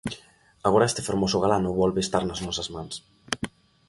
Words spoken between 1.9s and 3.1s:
estar nas nosas mans.